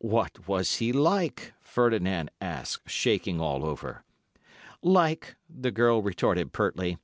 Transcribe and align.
"What 0.00 0.48
was 0.48 0.76
he 0.76 0.94
like?" 0.94 1.52
Ferdinand 1.60 2.30
asked, 2.40 2.88
shaking 2.88 3.38
all 3.38 3.62
over. 3.66 4.02
"Like," 4.82 5.36
the 5.46 5.70
girl 5.70 6.00
retorted 6.02 6.54
pertly. 6.54 6.96